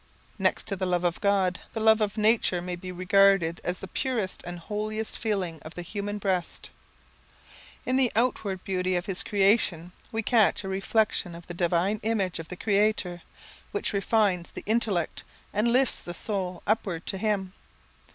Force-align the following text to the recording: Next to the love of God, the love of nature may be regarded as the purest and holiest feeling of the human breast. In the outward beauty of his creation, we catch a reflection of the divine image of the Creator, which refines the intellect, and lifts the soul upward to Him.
Next 0.39 0.65
to 0.65 0.75
the 0.75 0.87
love 0.87 1.03
of 1.03 1.21
God, 1.21 1.59
the 1.73 1.79
love 1.79 2.01
of 2.01 2.17
nature 2.17 2.59
may 2.59 2.75
be 2.75 2.91
regarded 2.91 3.61
as 3.63 3.77
the 3.77 3.87
purest 3.87 4.41
and 4.47 4.57
holiest 4.57 5.15
feeling 5.15 5.59
of 5.61 5.75
the 5.75 5.83
human 5.83 6.17
breast. 6.17 6.71
In 7.85 7.97
the 7.97 8.11
outward 8.15 8.63
beauty 8.63 8.95
of 8.95 9.05
his 9.05 9.21
creation, 9.21 9.91
we 10.11 10.23
catch 10.23 10.63
a 10.63 10.67
reflection 10.67 11.35
of 11.35 11.45
the 11.45 11.53
divine 11.53 11.99
image 12.01 12.39
of 12.39 12.47
the 12.47 12.57
Creator, 12.57 13.21
which 13.71 13.93
refines 13.93 14.49
the 14.49 14.63
intellect, 14.65 15.23
and 15.53 15.71
lifts 15.71 15.99
the 16.01 16.15
soul 16.15 16.63
upward 16.65 17.05
to 17.05 17.19
Him. 17.19 17.53